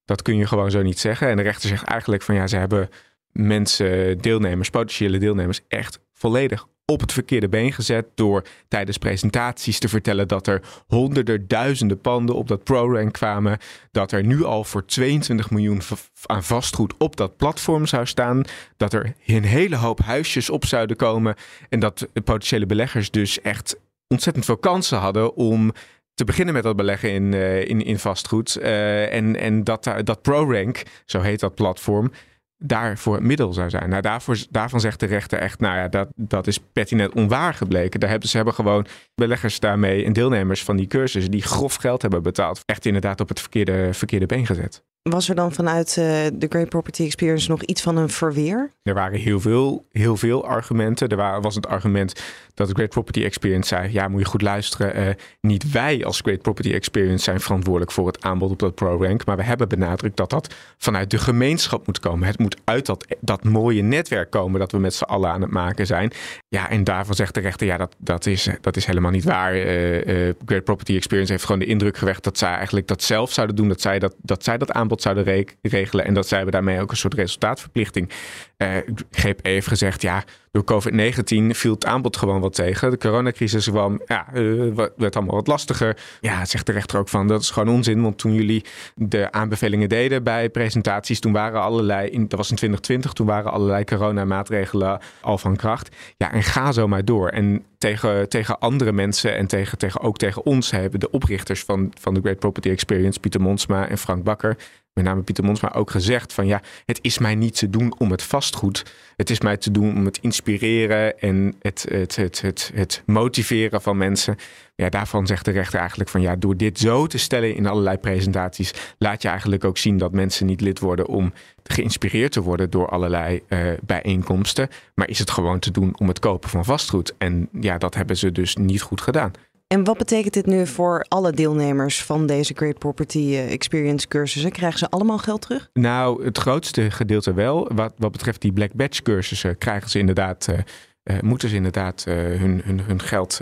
dat 0.06 0.22
kun 0.22 0.38
je 0.38 0.48
gewoon 0.48 0.72
zo 0.72 0.82
niet 0.82 1.00
zeggen. 1.00 1.28
En 1.28 1.36
de 1.36 1.44
rechter 1.44 1.70
zegt 1.70 1.84
eigenlijk 1.84 2.24
van 2.24 2.36
ja, 2.36 2.48
ze 2.48 2.58
hebben 2.58 2.90
mensen, 3.32 4.18
deelnemers, 4.18 4.70
potentiële 4.70 5.18
deelnemers, 5.18 5.62
echt 5.68 6.00
volledig 6.14 6.68
op 6.92 7.02
het 7.02 7.14
verkeerde 7.14 7.50
been 7.50 7.74
gezet 7.74 8.06
door 8.16 8.44
tijdens 8.68 8.98
presentaties 8.98 9.80
te 9.80 9.88
vertellen 9.88 10.28
dat 10.28 10.48
er 10.48 10.62
honderden, 10.88 11.48
duizenden 11.48 12.02
panden 12.02 12.36
op 12.36 12.48
dat 12.48 12.64
ProRank 12.64 13.14
kwamen. 13.14 13.58
Dat 13.92 14.12
er 14.12 14.24
nu 14.24 14.44
al 14.44 14.64
voor 14.64 14.86
22 14.86 15.50
miljoen 15.50 15.82
aan 16.26 16.44
vastgoed 16.44 16.94
op 16.98 17.16
dat 17.16 17.38
platform 17.38 17.86
zou 17.86 18.06
staan. 18.06 18.44
Dat 18.78 18.94
er 18.94 19.14
een 19.26 19.44
hele 19.44 19.76
hoop 19.76 20.00
huisjes 20.00 20.50
op 20.50 20.66
zouden 20.66 20.96
komen. 20.96 21.36
En 21.70 21.80
dat 21.80 22.08
potentiële 22.24 22.66
beleggers 22.66 23.12
dus 23.12 23.42
echt 23.42 23.76
ontzettend 24.12 24.46
veel 24.46 24.58
kansen 24.58 24.98
hadden 24.98 25.36
om 25.36 25.72
te 26.14 26.24
beginnen 26.24 26.54
met 26.54 26.64
dat 26.64 26.76
beleggen 26.76 27.12
in, 27.12 27.34
uh, 27.34 27.68
in, 27.68 27.82
in 27.86 28.00
vastgoed. 28.00 28.58
Uh, 28.62 29.14
en 29.14 29.36
en 29.36 29.64
dat, 29.64 29.94
dat 30.04 30.22
ProRank, 30.22 30.84
zo 31.06 31.22
heet 31.22 31.40
dat 31.40 31.56
platform, 31.56 32.12
daarvoor 32.58 33.14
het 33.14 33.24
middel 33.24 33.54
zou 33.54 33.70
zijn. 33.70 33.90
Nou, 33.90 34.02
daarvoor, 34.02 34.38
daarvan 34.50 34.80
zegt 34.80 35.00
de 35.00 35.06
rechter 35.06 35.40
echt, 35.40 35.60
nou 35.60 35.78
ja, 35.78 35.88
dat, 35.88 36.08
dat 36.16 36.48
is 36.48 36.60
pertinent 36.60 37.14
onwaar 37.14 37.54
gebleken. 37.54 38.00
Daar 38.00 38.10
hebben, 38.10 38.30
ze 38.30 38.36
hebben 38.36 38.54
gewoon 38.54 38.86
beleggers 39.16 39.60
daarmee 39.60 40.06
en 40.06 40.14
deelnemers 40.14 40.64
van 40.64 40.78
die 40.78 40.88
cursussen 40.88 41.32
die 41.32 41.42
grof 41.42 41.76
geld 41.76 42.02
hebben 42.02 42.24
betaald, 42.24 42.62
echt 42.66 42.86
inderdaad 42.86 43.20
op 43.20 43.30
het 43.30 43.40
verkeerde, 43.40 43.94
verkeerde 43.94 44.26
been 44.26 44.46
gezet. 44.46 44.84
Was 45.10 45.30
er 45.30 45.36
dan 45.36 45.52
vanuit 45.52 45.88
uh, 45.90 46.06
de 46.34 46.48
Great 46.50 46.70
Property 46.70 47.04
Experience 47.04 47.50
nog 47.50 47.64
iets 47.64 47.82
van 47.82 47.98
een 47.98 48.10
verweer? 48.10 48.72
Er 48.84 48.94
waren 48.94 49.20
heel 49.20 49.40
veel, 49.40 49.86
heel 49.92 50.18
veel 50.18 50.46
argumenten. 50.46 51.10
Er 51.10 51.42
was 51.42 51.56
het 51.56 51.68
argument 51.68 52.24
dat 52.54 52.68
de 52.68 52.74
Great 52.74 52.90
Property 52.90 53.24
Experience 53.24 53.68
zei: 53.68 53.92
ja, 53.92 54.08
moet 54.08 54.20
je 54.20 54.26
goed 54.26 54.42
luisteren. 54.42 55.08
Uh, 55.08 55.14
niet 55.42 55.72
wij 55.72 56.06
als 56.06 56.20
Great 56.22 56.42
Property 56.42 56.72
Experience 56.74 57.24
zijn 57.24 57.40
verantwoordelijk 57.40 57.92
voor 57.92 58.08
het 58.08 58.24
aanbod 58.24 58.52
op 58.52 58.60
dat 58.60 58.76
ProRank. 58.76 59.26
Maar 59.26 59.38
we 59.38 59.44
hebben 59.44 59.70
benadrukt 59.70 60.18
dat 60.18 60.30
dat 60.30 60.54
vanuit 60.78 61.12
de 61.12 61.18
gemeenschap 61.18 61.88
moet 61.88 62.00
komen. 62.00 62.28
Het 62.28 62.40
moet 62.40 62.58
uit 62.64 62.86
dat, 62.86 63.16
dat 63.20 63.44
mooie 63.44 63.82
netwerk 63.82 64.30
komen 64.30 64.60
dat 64.60 64.72
we 64.72 64.78
met 64.78 64.94
z'n 64.94 65.04
allen 65.04 65.32
aan 65.32 65.42
het 65.42 65.52
maken 65.52 65.86
zijn. 65.86 66.12
Ja, 66.54 66.70
en 66.70 66.84
daarvan 66.84 67.16
zegt 67.16 67.34
de 67.34 67.40
rechter: 67.40 67.68
ja, 67.68 67.78
dat, 67.78 67.96
dat, 67.98 68.26
is, 68.26 68.50
dat 68.62 68.76
is 68.76 68.86
helemaal 68.86 69.12
niet 69.12 69.24
waar. 69.24 69.56
Uh, 69.56 70.34
Great 70.46 70.64
Property 70.64 70.96
Experience 70.96 71.32
heeft 71.32 71.44
gewoon 71.44 71.60
de 71.60 71.66
indruk 71.66 71.98
gewekt 71.98 72.24
dat 72.24 72.38
zij 72.38 72.54
eigenlijk 72.54 72.88
dat 72.88 73.04
zelf 73.04 73.32
zouden 73.32 73.56
doen. 73.56 73.68
Dat 73.68 73.82
zij 73.82 74.00
dat, 74.00 74.16
dat, 74.22 74.44
zij 74.44 74.58
dat 74.58 74.72
aanbod 74.72 75.02
zouden 75.02 75.46
regelen. 75.62 76.06
En 76.06 76.14
dat 76.14 76.28
zij 76.28 76.46
we 76.46 76.52
daarmee 76.52 76.82
ook 76.82 76.92
een 76.92 76.98
soort 76.98 77.14
resultaatverplichting. 77.14 78.10
Uh, 78.58 78.78
GP 79.12 79.46
heeft 79.46 79.68
gezegd, 79.68 80.02
ja, 80.02 80.24
door 80.52 80.64
COVID-19 80.64 81.56
viel 81.56 81.74
het 81.74 81.86
aanbod 81.86 82.18
gewoon 82.18 82.42
wat 82.42 82.54
tegen. 82.54 82.90
De 82.90 82.98
coronacrisis 82.98 83.70
kwam, 83.70 84.02
ja, 84.06 84.28
uh, 84.34 84.76
werd 84.96 85.16
allemaal 85.16 85.36
wat 85.36 85.48
lastiger. 85.48 85.98
Ja, 86.22 86.46
zegt 86.46 86.66
de 86.66 86.72
rechter 86.72 87.00
ook 87.00 87.10
van, 87.10 87.28
dat 87.28 87.42
is 87.42 87.50
gewoon 87.50 87.76
onzin. 87.76 88.02
Want 88.02 88.18
toen 88.18 88.34
jullie 88.34 88.66
de 88.96 89.32
aanbevelingen 89.32 89.90
deden 89.90 90.24
bij 90.24 90.50
presentaties, 90.50 91.20
toen 91.20 91.32
waren 91.32 91.62
allerlei, 91.62 92.10
in, 92.10 92.28
dat 92.28 92.38
was 92.38 92.50
in 92.50 92.56
2020, 92.56 93.14
toen 93.14 93.28
waren 93.28 93.52
allerlei 93.52 93.84
coronamaatregelen 93.84 95.00
al 95.22 95.38
van 95.38 95.56
kracht. 95.56 95.96
Ja, 96.18 96.32
en 96.32 96.44
ga 96.44 96.72
zo 96.72 96.88
maar 96.88 97.06
door. 97.06 97.30
En 97.30 97.66
tegen, 97.78 98.30
tegen 98.30 98.60
andere 98.60 98.92
mensen 98.92 99.36
en 99.36 99.48
tegen, 99.48 99.78
tegen, 99.78 100.02
ook 100.02 100.18
tegen 100.18 100.46
ons 100.46 100.72
hebben 100.72 101.00
de 101.00 101.12
oprichters 101.12 101.64
van, 101.64 101.92
van 102.00 102.14
de 102.14 102.20
Great 102.20 102.40
Property 102.40 102.70
Experience, 102.70 103.20
Pieter 103.20 103.42
Monsma 103.42 103.88
en 103.88 103.98
Frank 103.98 104.24
Bakker, 104.24 104.58
met 104.94 105.04
name 105.04 105.22
Pieter 105.22 105.44
Monsma, 105.44 105.74
ook 105.74 105.92
gezegd 105.92 106.34
van 106.34 106.48
ja, 106.48 106.62
het 106.86 107.00
is 107.02 107.18
mij 107.18 107.36
niet 107.36 107.58
te 107.58 107.70
doen 107.70 107.94
om 107.98 108.12
het 108.12 108.24
vastgoed. 108.24 108.86
Het 109.16 109.30
is 109.30 109.40
mij 109.40 109.58
te 109.58 109.72
doen 109.72 109.96
om 109.96 110.06
het 110.06 110.20
inspireren 110.22 111.20
en 111.20 111.56
het, 111.62 111.86
het, 111.90 112.16
het, 112.16 112.42
het, 112.42 112.72
het 112.74 113.04
motiveren 113.06 113.82
van 113.82 113.98
mensen. 113.98 114.36
Ja, 114.76 114.90
daarvan 114.90 115.28
zegt 115.28 115.46
de 115.46 115.52
rechter 115.52 115.80
eigenlijk 115.80 116.10
van 116.10 116.22
ja, 116.22 116.36
door 116.36 116.58
dit 116.58 116.80
zo 116.80 117.08
te 117.08 117.18
stellen 117.18 117.56
in 117.56 117.66
allerlei 117.66 117.98
presentaties, 117.98 118.74
laat 118.98 119.22
je 119.22 119.28
eigenlijk 119.28 119.64
ook 119.64 119.78
zien 119.78 119.98
dat 119.98 120.12
mensen 120.12 120.46
niet 120.46 120.62
lid 120.62 120.80
worden 120.80 121.08
om 121.08 121.34
geïnspireerd 121.64 122.32
te 122.32 122.42
worden 122.42 122.70
door 122.70 122.90
allerlei 122.90 123.42
uh, 123.48 123.72
bijeenkomsten. 123.82 124.70
Maar 124.96 125.10
is 125.10 125.20
het 125.20 125.32
gewoon 125.32 125.60
te 125.60 125.72
doen 125.72 126.00
om 126.00 126.08
het 126.08 126.20
kopen 126.20 126.50
van 126.50 126.66
vastgoed? 126.66 127.14
En 127.18 127.50
ja, 127.60 127.78
dat 127.78 127.96
hebben 127.96 128.18
ze 128.18 128.32
dus 128.32 128.56
niet 128.56 128.82
goed 128.82 129.02
gedaan. 129.02 129.32
En 129.72 129.84
wat 129.84 129.98
betekent 129.98 130.34
dit 130.34 130.46
nu 130.46 130.68
voor 130.68 131.06
alle 131.08 131.32
deelnemers 131.32 132.04
van 132.04 132.26
deze 132.26 132.54
Great 132.56 132.78
Property 132.78 133.18
eh, 133.18 133.52
Experience 133.52 134.08
cursussen? 134.08 134.52
Krijgen 134.52 134.80
ze 134.80 134.90
allemaal 134.90 135.18
geld 135.18 135.42
terug? 135.42 135.70
Nou, 135.74 136.26
het 136.26 136.38
grootste 136.38 136.92
gedeelte 136.92 137.34
wel. 137.34 137.70
Wat, 137.74 137.94
wat 137.98 138.12
betreft 138.12 138.42
die 138.42 138.54
Black 138.54 138.74
Badge 138.74 139.02
cursussen 139.02 139.58
krijgen 139.58 139.90
ze 139.90 140.00
inderdaad. 140.00 140.48
Uh, 140.50 140.58
uh, 141.04 141.20
moeten 141.22 141.50
ze 141.50 141.56
inderdaad 141.56 142.04
hun, 142.04 142.62
hun, 142.64 142.80
hun 142.80 143.02
geld 143.02 143.42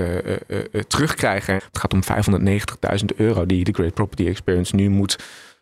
terugkrijgen. 0.88 1.54
Het 1.54 1.78
gaat 1.78 1.94
om 1.94 2.02
590.000 3.00 3.06
euro 3.16 3.46
die 3.46 3.64
de 3.64 3.74
Great 3.74 3.94
Property 3.94 4.28
Experience 4.28 4.76
nu 4.76 4.90
moet 4.90 5.18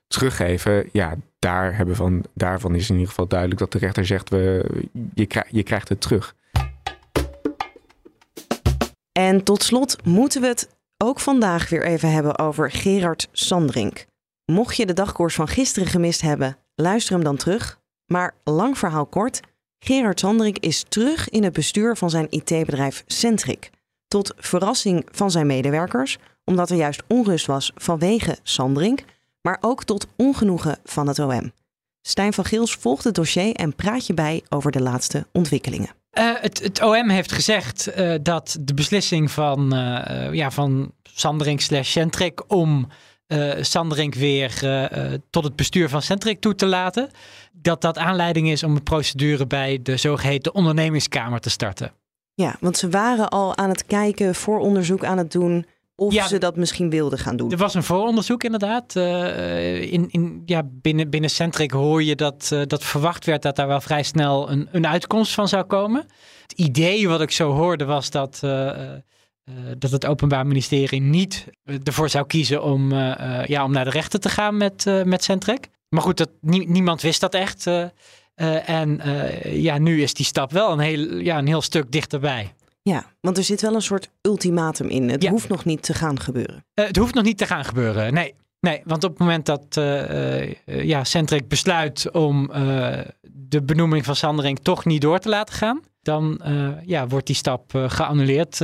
teruggeven. 0.08 0.90
Ja, 0.92 1.16
daar 1.40 1.76
hebben 1.76 1.96
van, 1.96 2.24
daarvan 2.34 2.76
is 2.76 2.88
in 2.88 2.96
ieder 2.96 3.10
geval 3.10 3.28
duidelijk 3.28 3.60
dat 3.60 3.72
de 3.72 3.78
rechter 3.78 4.06
zegt: 4.06 4.30
we, 4.30 4.66
je, 5.14 5.26
krijg, 5.26 5.46
je 5.50 5.64
krijgt 5.64 5.90
het 5.90 6.02
terug. 6.02 6.36
En 9.28 9.44
tot 9.44 9.64
slot 9.64 10.06
moeten 10.06 10.42
we 10.42 10.48
het 10.48 10.70
ook 10.98 11.20
vandaag 11.20 11.70
weer 11.70 11.86
even 11.86 12.12
hebben 12.12 12.40
over 12.40 12.72
Gerard 12.72 13.28
Sandrink. 13.32 14.06
Mocht 14.46 14.76
je 14.76 14.86
de 14.86 14.94
dagkoers 14.94 15.36
van 15.36 15.48
gisteren 15.48 15.88
gemist 15.88 16.22
hebben, 16.22 16.58
luister 16.76 17.14
hem 17.14 17.24
dan 17.24 17.38
terug. 17.38 17.80
Maar 18.06 18.36
lang 18.44 18.78
verhaal 18.78 19.06
kort, 19.06 19.40
Gerard 19.80 20.20
Sandrink 20.20 20.58
is 20.58 20.86
terug 20.90 21.30
in 21.30 21.44
het 21.44 21.54
bestuur 21.54 21.98
van 21.98 22.10
zijn 22.10 22.28
IT-bedrijf 22.30 23.04
Centric. 23.08 23.70
Tot 24.08 24.34
verrassing 24.38 25.06
van 25.12 25.32
zijn 25.32 25.48
medewerkers, 25.48 26.18
omdat 26.44 26.70
er 26.70 26.78
juist 26.78 27.04
onrust 27.08 27.46
was 27.46 27.72
vanwege 27.76 28.38
Sandrink, 28.44 29.04
maar 29.42 29.58
ook 29.62 29.84
tot 29.84 30.08
ongenoegen 30.16 30.80
van 30.84 31.08
het 31.08 31.20
OM. 31.20 31.52
Stijn 32.02 32.34
van 32.34 32.46
Gils 32.46 32.76
volgt 32.76 33.04
het 33.04 33.16
dossier 33.16 33.56
en 33.56 33.76
praat 33.76 34.08
je 34.08 34.14
bij 34.14 34.44
over 34.50 34.72
de 34.72 34.82
laatste 34.82 35.28
ontwikkelingen. 35.32 35.90
Uh, 36.18 36.32
het, 36.42 36.64
het, 36.64 36.82
OM 36.82 37.10
heeft 37.10 37.32
gezegd 37.32 37.90
uh, 37.98 38.16
dat 38.22 38.58
de 38.62 38.74
beslissing 38.74 39.32
van, 39.32 39.76
uh, 39.76 40.34
ja, 40.34 40.52
van 40.52 40.92
Sanderink 41.04 41.60
slash 41.60 41.90
Centric 41.90 42.52
om 42.52 42.88
Sanderink 43.62 44.14
weer 44.14 44.52
tot 45.30 45.44
het 45.44 45.56
bestuur 45.56 45.90
van 45.90 46.02
Centric 46.02 46.42
toe 46.42 46.56
te 46.56 46.66
laten, 46.66 47.10
dat 47.52 47.82
dat 47.82 47.98
aanleiding 47.98 48.50
is 48.50 48.64
om 48.64 48.76
een 48.76 48.84
procedure 48.84 49.48
bij 49.48 49.80
de 49.84 49.98
zogeheten 49.98 50.54
ondernemingskamer 50.54 51.40
te 51.40 51.50
starten. 51.50 51.92
Ja, 52.34 52.56
want 52.60 52.78
ze 52.78 52.90
waren 52.90 53.30
al 53.30 53.58
aan 53.58 53.70
het 53.70 53.86
kijken, 53.86 54.36
vooronderzoek 54.36 55.04
aan 55.04 55.18
het 55.18 55.32
doen 55.32 55.66
of 56.00 56.28
ze 56.28 56.38
dat 56.38 56.56
misschien 56.56 56.90
wilden 56.90 57.20
gaan 57.20 57.36
doen. 57.36 57.52
Er 57.52 57.58
was 57.58 57.74
een 57.74 57.84
vooronderzoek 57.84 58.44
inderdaad. 58.44 58.96
Uh, 58.96 59.92
in, 59.92 60.10
in, 60.10 60.42
ja, 60.46 60.64
binnen, 60.66 61.10
binnen 61.10 61.30
Centric 61.30 61.72
hoor 61.72 62.04
je 62.04 62.16
dat, 62.16 62.50
uh, 62.54 62.62
dat 62.66 62.84
verwacht 62.84 63.26
werd 63.26 63.42
dat 63.42 63.56
daar 63.56 63.68
wel 63.68 63.82
vrij 63.82 64.04
snel 64.04 64.52
een, 64.52 64.68
een 64.72 64.88
uitkomst 64.88 65.34
van 65.34 65.48
zou 65.48 65.64
komen. 65.64 66.06
Het 66.42 66.52
idee 66.52 67.08
wat 67.08 67.22
ik 67.22 67.32
zo 67.32 67.52
hoorde 67.52 67.86
was 67.86 68.10
dat, 68.10 68.42
uh, 68.44 68.72
dat 69.78 69.92
het 69.92 70.06
Openbaar 70.06 70.48
Ministerie 70.48 71.02
niet 71.02 71.46
ervoor 71.84 72.10
zou 72.10 72.26
kiezen 72.26 72.64
om, 72.64 72.94
ja, 73.46 73.64
om 73.64 73.72
naar 73.72 73.86
de 73.86 73.92
rechter 73.92 74.20
te 74.20 74.30
gaan 74.30 74.58
met, 74.58 74.86
met 75.06 75.24
Centric. 75.24 75.70
Maar 75.90 76.02
goed, 76.02 76.18
dat, 76.18 76.30
niemand 76.42 77.02
wist 77.02 77.22
dat 77.22 77.34
echt. 77.34 77.68
en 78.66 79.02
ja, 79.44 79.78
nu 79.78 80.02
is 80.02 80.14
die 80.14 80.26
stap 80.26 80.52
wel 80.52 80.72
een 80.72 80.80
heel, 80.80 81.16
ja, 81.16 81.38
een 81.38 81.48
heel 81.48 81.62
stuk 81.62 81.92
dichterbij. 81.92 82.54
Ja, 82.88 83.06
want 83.22 83.38
er 83.38 83.44
zit 83.44 83.62
wel 83.62 83.76
een 83.76 83.82
soort 83.82 84.10
ultimatum 84.22 84.88
in. 84.88 85.10
Het 85.10 85.28
hoeft 85.28 85.50
nog 85.50 85.66
niet 85.66 85.84
te 85.84 85.94
gaan 85.94 86.20
gebeuren. 86.20 86.66
Uh, 86.76 86.86
het 86.86 86.96
hoeft 86.96 87.14
nog 87.14 87.24
niet 87.24 87.38
te 87.38 87.46
gaan 87.46 87.66
gebeuren, 87.66 88.14
nee. 88.14 88.36
Nee, 88.60 88.82
want 88.84 89.04
op 89.04 89.10
het 89.10 89.20
moment 89.20 89.46
dat 89.46 89.76
uh, 89.78 90.42
uh, 90.42 90.56
ja, 90.66 91.04
Centric 91.04 91.48
besluit 91.48 92.12
om 92.12 92.48
de 93.22 93.62
benoeming 93.64 94.06
van 94.06 94.16
Sandering 94.16 94.60
toch 94.60 94.86
niet 94.86 95.02
door 95.02 95.20
te 95.20 95.30
laten 95.30 95.56
gaan, 95.56 95.82
dan 96.02 96.42
ja, 96.86 97.08
wordt 97.08 97.28
die 97.28 97.36
stap 97.36 97.72
geannuleerd. 97.88 98.58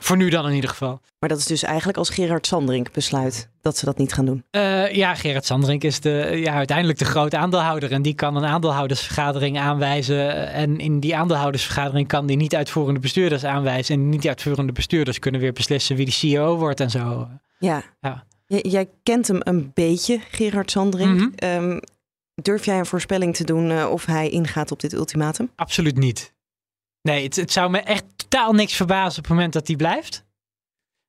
Voor 0.00 0.16
nu 0.16 0.30
dan 0.30 0.48
in 0.48 0.54
ieder 0.54 0.70
geval. 0.70 1.00
Maar 1.18 1.28
dat 1.28 1.38
is 1.38 1.46
dus 1.46 1.62
eigenlijk 1.62 1.98
als 1.98 2.10
Gerard 2.10 2.46
Sanderink 2.46 2.92
besluit 2.92 3.49
dat 3.60 3.76
ze 3.76 3.84
dat 3.84 3.98
niet 3.98 4.12
gaan 4.12 4.24
doen. 4.24 4.44
Uh, 4.50 4.94
ja, 4.94 5.14
Gerard 5.14 5.44
Sanderink 5.44 5.82
is 5.82 6.00
de, 6.00 6.40
ja, 6.44 6.52
uiteindelijk 6.52 6.98
de 6.98 7.04
grote 7.04 7.36
aandeelhouder. 7.36 7.92
En 7.92 8.02
die 8.02 8.14
kan 8.14 8.36
een 8.36 8.44
aandeelhoudersvergadering 8.44 9.58
aanwijzen. 9.58 10.48
En 10.52 10.78
in 10.78 11.00
die 11.00 11.16
aandeelhoudersvergadering 11.16 12.08
kan 12.08 12.26
die 12.26 12.36
niet 12.36 12.54
uitvoerende 12.54 13.00
bestuurders 13.00 13.44
aanwijzen. 13.44 13.94
En 13.94 14.08
niet 14.08 14.28
uitvoerende 14.28 14.72
bestuurders 14.72 15.18
kunnen 15.18 15.40
weer 15.40 15.52
beslissen 15.52 15.96
wie 15.96 16.06
de 16.06 16.12
CEO 16.12 16.56
wordt 16.56 16.80
en 16.80 16.90
zo. 16.90 17.28
Ja. 17.58 17.82
ja. 18.00 18.24
jij 18.46 18.88
kent 19.02 19.28
hem 19.28 19.38
een 19.40 19.70
beetje, 19.74 20.20
Gerard 20.30 20.70
Sanderink. 20.70 21.20
Mm 21.20 21.32
um, 21.42 21.80
durf 22.42 22.64
jij 22.64 22.78
een 22.78 22.86
voorspelling 22.86 23.36
te 23.36 23.44
doen 23.44 23.70
uh, 23.70 23.90
of 23.90 24.06
hij 24.06 24.28
ingaat 24.28 24.70
op 24.70 24.80
dit 24.80 24.92
ultimatum? 24.92 25.50
Absoluut 25.56 25.96
niet. 25.96 26.34
Nee, 27.02 27.24
het, 27.24 27.36
het 27.36 27.52
zou 27.52 27.70
me 27.70 27.78
echt 27.78 28.04
totaal 28.16 28.52
niks 28.52 28.74
verbazen 28.74 29.18
op 29.18 29.24
het 29.24 29.34
moment 29.34 29.52
dat 29.52 29.66
hij 29.66 29.76
blijft. 29.76 30.24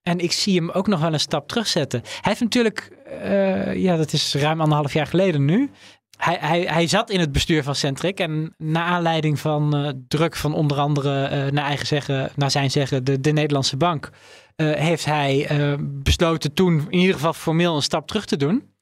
En 0.04 0.20
ik 0.20 0.32
zie 0.32 0.56
hem 0.56 0.70
ook 0.70 0.88
nog 0.88 1.00
wel 1.00 1.14
een 1.14 1.20
stap 1.20 1.48
terugzetten. 1.48 2.02
Hij 2.04 2.20
heeft 2.22 2.42
natuurlijk, 2.42 2.98
uh, 3.24 3.76
ja, 3.76 3.98
dat 3.98 4.14
is 4.14 4.34
ruim 4.34 4.62
anderhalf 4.62 4.94
jaar 4.94 5.08
geleden 5.08 5.46
nu. 5.46 5.72
Hij, 6.18 6.38
hij, 6.40 6.62
hij 6.62 6.88
zat 6.88 7.10
in 7.10 7.20
het 7.20 7.32
bestuur 7.32 7.64
van 7.64 7.76
Centric. 7.76 8.20
En 8.20 8.54
na 8.58 8.84
aanleiding 8.84 9.40
van 9.40 9.78
uh, 9.78 9.90
druk 10.08 10.36
van 10.36 10.54
onder 10.54 10.78
andere, 10.78 11.24
uh, 11.24 11.52
naar, 11.52 11.66
eigen 11.66 11.88
zeggen, 11.88 12.32
naar 12.36 12.52
zijn 12.52 12.72
zeggen, 12.72 13.04
de, 13.04 13.20
de 13.20 13.32
Nederlandse 13.32 13.78
bank. 13.78 14.10
heeft 14.56 15.06
hij 15.06 15.48
besloten 15.82 16.54
toen 16.54 16.86
in 16.90 17.00
ieder 17.00 17.16
geval 17.16 17.34
formeel 17.34 17.76
een 17.76 17.82
stap 17.82 18.08
terug 18.08 18.26
te 18.26 18.38
doen. 18.38 18.74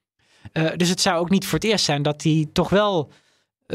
dus 0.75 0.89
het 0.89 1.01
zou 1.01 1.19
ook 1.19 1.29
niet 1.29 1.45
voor 1.45 1.59
het 1.59 1.67
eerst 1.67 1.85
zijn 1.85 2.01
dat 2.01 2.23
hij 2.23 2.47
toch 2.53 2.69
wel 2.69 3.11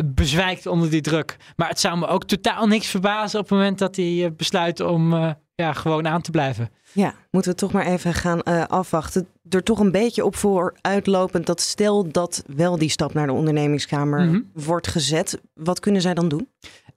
bezwijkt 0.04 0.66
onder 0.66 0.90
die 0.90 1.00
druk. 1.00 1.36
Maar 1.56 1.68
het 1.68 1.80
zou 1.80 1.98
me 1.98 2.06
ook 2.06 2.24
totaal 2.24 2.66
niks 2.66 2.86
verbazen 2.86 3.38
op 3.40 3.48
het 3.48 3.58
moment 3.58 3.78
dat 3.78 3.96
hij 3.96 4.32
besluit 4.36 4.80
om 4.80 5.34
ja, 5.54 5.72
gewoon 5.72 6.08
aan 6.08 6.22
te 6.22 6.30
blijven. 6.30 6.70
Ja, 6.92 7.14
moeten 7.30 7.50
we 7.50 7.56
toch 7.56 7.72
maar 7.72 7.86
even 7.86 8.14
gaan 8.14 8.40
uh, 8.44 8.64
afwachten. 8.64 9.28
Er 9.48 9.62
toch 9.62 9.78
een 9.78 9.90
beetje 9.90 10.24
op 10.24 10.36
voor 10.36 10.74
uitlopend 10.80 11.46
dat 11.46 11.60
stel 11.60 12.08
dat 12.12 12.44
wel 12.46 12.78
die 12.78 12.88
stap 12.88 13.14
naar 13.14 13.26
de 13.26 13.32
ondernemingskamer 13.32 14.20
mm 14.20 14.28
-hmm. 14.28 14.50
wordt 14.52 14.86
gezet. 14.86 15.40
Wat 15.54 15.80
kunnen 15.80 16.02
zij 16.02 16.14
dan 16.14 16.28
doen? 16.28 16.48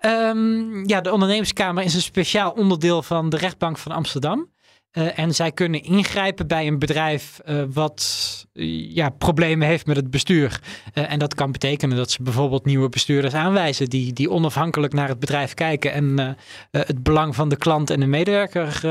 Um, 0.06 0.88
ja, 0.88 1.02
de 1.02 1.12
ondernemingskamer 1.12 1.84
is 1.84 1.94
een 1.94 2.02
speciaal 2.02 2.52
onderdeel 2.52 3.04
van 3.04 3.30
de 3.30 3.38
rechtbank 3.38 3.78
van 3.78 3.92
Amsterdam. 3.92 4.50
Uh, 4.94 5.20
en 5.20 5.36
zij 5.36 5.52
kunnen 5.52 5.84
ingrijpen 5.84 6.48
bij 6.48 6.68
een 6.68 6.80
bedrijf 6.80 7.40
uh, 7.46 7.64
wat 7.74 8.48
ja, 8.54 9.10
problemen 9.10 9.68
heeft 9.68 9.86
met 9.86 9.96
het 9.96 10.10
bestuur. 10.10 10.62
En 10.94 11.20
dat 11.20 11.36
kan 11.36 11.52
betekenen 11.52 11.98
dat 11.98 12.12
ze 12.12 12.24
bijvoorbeeld 12.24 12.66
nieuwe 12.66 12.90
bestuurders 12.90 13.34
aanwijzen 13.34 13.90
die, 13.90 14.14
die 14.14 14.30
onafhankelijk 14.30 14.94
naar 14.94 15.08
het 15.08 15.20
bedrijf 15.20 15.54
kijken 15.54 15.92
en 15.92 16.38
het 16.72 17.04
belang 17.04 17.36
van 17.36 17.50
de 17.50 17.58
klant 17.58 17.90
en 17.90 18.00
de 18.00 18.06
medewerker 18.06 18.82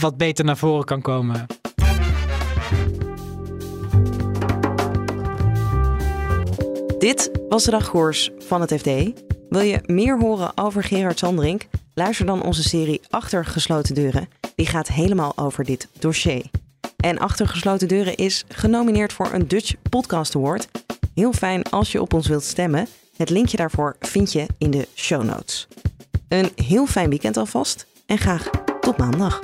wat 0.00 0.16
beter 0.16 0.44
naar 0.44 0.56
voren 0.56 0.84
kan 0.84 1.02
komen. 1.02 1.46
Dit 6.98 7.30
was 7.48 7.64
de 7.64 7.70
dagkoers 7.70 8.30
van 8.38 8.60
het 8.60 8.74
FD. 8.74 8.90
Wil 9.48 9.60
je 9.60 9.80
meer 9.86 10.18
horen 10.18 10.52
over 10.54 10.82
Gerard 10.82 11.18
Sandrink? 11.18 11.66
Luister 11.94 12.26
dan 12.26 12.42
onze 12.42 12.62
serie 12.62 13.00
Achter 13.10 13.44
gesloten 13.44 13.94
deuren. 13.94 14.28
Die 14.54 14.66
gaat 14.66 14.88
helemaal 14.88 15.32
over 15.36 15.64
dit 15.64 15.88
dossier. 15.98 16.50
En 16.96 17.18
Achter 17.18 17.48
gesloten 17.48 17.88
deuren 17.88 18.14
is 18.14 18.44
genomineerd 18.48 19.12
voor 19.12 19.32
een 19.32 19.48
Dutch 19.48 19.74
Podcast 19.90 20.36
Award. 20.36 20.68
Heel 21.14 21.32
fijn 21.32 21.62
als 21.62 21.92
je 21.92 22.00
op 22.00 22.14
ons 22.14 22.26
wilt 22.28 22.44
stemmen. 22.44 22.88
Het 23.16 23.30
linkje 23.30 23.56
daarvoor 23.56 23.96
vind 24.00 24.32
je 24.32 24.46
in 24.58 24.70
de 24.70 24.88
show 24.94 25.22
notes. 25.22 25.68
Een 26.28 26.50
heel 26.54 26.86
fijn 26.86 27.08
weekend 27.08 27.36
alvast 27.36 27.86
en 28.06 28.18
graag 28.18 28.50
tot 28.80 28.96
maandag. 28.96 29.42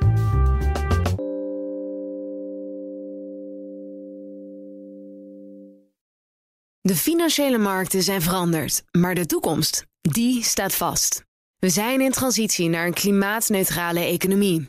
De 6.80 6.96
financiële 6.96 7.58
markten 7.58 8.02
zijn 8.02 8.22
veranderd, 8.22 8.82
maar 8.90 9.14
de 9.14 9.26
toekomst, 9.26 9.84
die 10.00 10.44
staat 10.44 10.74
vast. 10.74 11.24
We 11.58 11.68
zijn 11.68 12.00
in 12.00 12.10
transitie 12.10 12.68
naar 12.68 12.86
een 12.86 12.94
klimaatneutrale 12.94 14.00
economie. 14.00 14.68